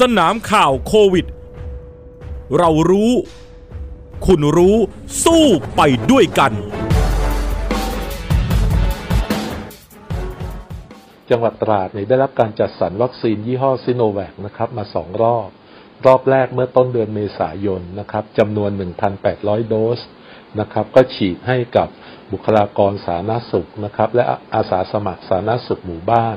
[0.00, 1.26] สนามข่าวโควิด
[2.58, 3.12] เรารู้
[4.26, 4.76] คุณรู้
[5.24, 5.44] สู้
[5.76, 5.80] ไป
[6.10, 6.52] ด้วยกัน
[11.30, 15.48] จังหวัดตราดเนี่ยได้รับการจัดสรรวัคซีนยี่ห้อซิโนแวคนะครับมาสองรอบ
[16.06, 18.70] รอบแรกเมื่อต้นเดือนเมษายนนะครับจำนวน
[19.20, 20.00] 1,800 โดส
[20.60, 21.88] นะครับก็ฉีดให้กับ
[22.32, 26.36] บุคลากรสาธารณสุขนะครับและอาสาสมัครสาธารณสุขหมู่บ้าน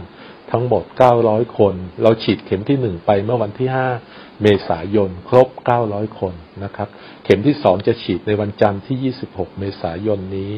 [0.53, 0.83] ทั้งหมด
[1.21, 3.69] 900 คน เราฉีดเข็มที่ 1 ไปเมื่อวันที่
[4.05, 5.47] 5 เมษายน ครบ
[5.83, 6.87] 900 คนนะครับ
[7.23, 10.51] เข็มที่ 2 จะฉีดในวันจันทร์ที่ 26 เมษายนนี้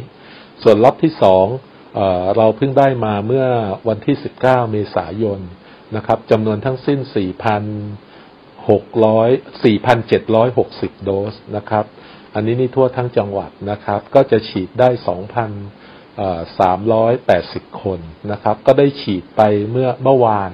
[0.63, 1.13] ส่วนล็อตที่
[1.53, 3.45] 2เอ่อเราเพิ่งได้มาเมื่อ
[3.89, 5.39] วันที่ 19 เมษายน
[5.95, 7.09] นะครับจำนวนทั้งสิ้น 4,600
[9.64, 11.86] 4,760 โดสนะครับ
[12.34, 14.89] อันนี้นี่ทั่วทั้งจังหวัดนะครับ ก็จะฉีดได้
[15.45, 15.84] 2,000
[16.22, 18.00] 380 คน
[18.32, 20.52] นะครับ ก็ได้ฉีดไปเมื่อเมื่อวาน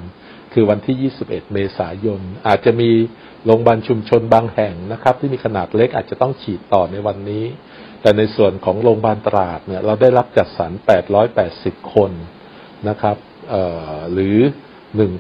[0.53, 2.91] คือวันที่ 21 เมษายน อาจจะมี
[3.45, 7.45] โรงพยาบาลชุมชนบางแห่งนะครับ ที่มีขนาดเล็กอาจจะต้องฉีดต่อในวันนี้
[8.01, 10.71] แต่ในส่วนของโรงพยาบาลตราดเนี่ยเราได้รับจัดสรร
[11.31, 12.11] 880 คน
[12.89, 13.17] นะครับ
[14.13, 14.37] หรือ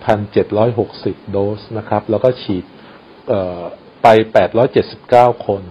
[0.03, 2.65] 1,760 โดสนะครับ แล้วก็ฉีด
[4.03, 4.07] ไป
[4.77, 5.63] 879 คน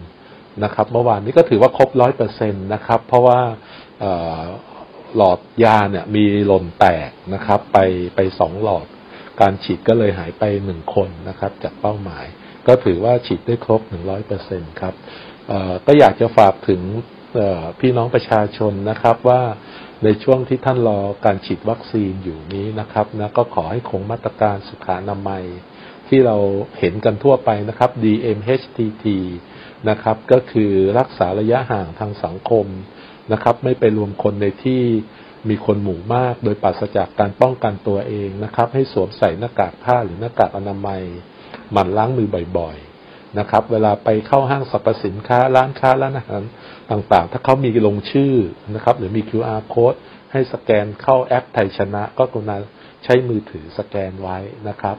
[0.65, 1.89] นะครับ เมื่อวานนี้ก็ถือว่าครบ
[2.31, 3.41] 100%นะครับ เพราะว่า
[5.17, 7.79] หลอดยาเนี่ย มีหล่นแตกนะครับ ไป
[8.17, 8.87] ไปสองหลอด
[9.41, 12.25] การฉีดก็เลยหายไปหนึ่งคนนะครับ จากเป้าหมาย
[12.67, 13.81] ก็ถือว่าฉีดได้ครบ
[14.31, 14.95] 100%ครับ
[15.47, 16.83] เปอ่อก็อยากจะฝากถึง
[17.81, 19.43] พี่น้องประชาชนนะครับว่า
[20.05, 25.45] ในช่วงที่ท่านรอการฉีดวัคซีนอยู่นี้นะครับนะก็ขอให้คงมาตรการสุขอนามัย
[26.09, 26.37] ที่เรา
[26.79, 29.05] เห็นกันทั่วไปนะครับ DMHTT
[29.89, 32.67] นะครับ ก็คือรักษาระยะห่างทางสังคม
[33.33, 34.83] นะครับ ไม่ไปรวมคนในที่
[35.49, 41.03] มีคนหมู่มาก โดยปราศจากการป้องกันตัวเองนะครับ ให้สวมใส่หน้ากากผ้าหรือหน้ากากอนามัย
[41.73, 42.29] หมั่นล้างมือ
[42.59, 46.43] บ่อยๆนะครับ เวลาไปเข้าห้างสรรพสินค้าร้านค้าร้านอาหาร
[46.91, 48.35] ต่างๆ ถ้าเขามีลงชื่อ
[48.75, 49.99] นะครับ หรือมี QR code
[50.33, 52.57] ให้สแกนเข้าแอปไทยชนะ ก็กรุณา
[53.05, 54.39] ใช้มือถือสแกนไว้
[54.69, 54.97] นะครับ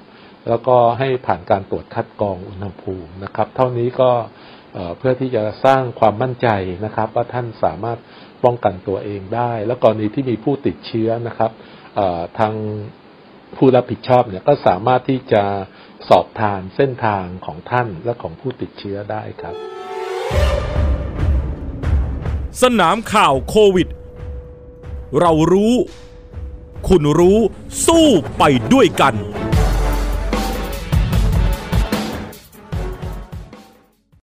[0.50, 4.11] แล้วก็ให้ผ่านการตรวจคัดกรองอุณหภูมินะครับ เท่านี้ก็
[4.97, 6.47] เพื่อที่จะสร้างความมั่นใจ
[6.85, 7.99] นะครับ ว่าท่านสามารถ
[8.43, 11.51] ป้องกันตัวเองได้ แล้วกรณีที่มีผู้ติดเชื้อนะครับ
[12.39, 12.53] ทาง
[13.55, 15.43] ผู้รับผิดชอบเนี่ยก็สามารถที่จะ
[16.09, 19.55] สอบทานเส้นทางของท่านและของผู้ติดเชื้อได้ครับ
[22.61, 23.87] สนามข่าวโควิด
[25.21, 25.73] เรารู้
[26.89, 27.39] คุณรู้
[27.87, 28.43] สู้ไป
[28.73, 29.15] ด้วยกัน